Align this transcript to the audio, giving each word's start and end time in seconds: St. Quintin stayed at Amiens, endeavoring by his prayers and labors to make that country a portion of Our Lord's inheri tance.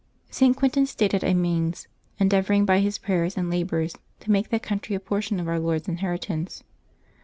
St. 0.31 0.57
Quintin 0.57 0.87
stayed 0.87 1.13
at 1.13 1.23
Amiens, 1.23 1.87
endeavoring 2.17 2.65
by 2.65 2.79
his 2.79 2.97
prayers 2.97 3.37
and 3.37 3.51
labors 3.51 3.93
to 4.21 4.31
make 4.31 4.49
that 4.49 4.63
country 4.63 4.95
a 4.95 4.99
portion 4.99 5.39
of 5.39 5.47
Our 5.47 5.59
Lord's 5.59 5.85
inheri 5.85 6.19
tance. 6.19 6.63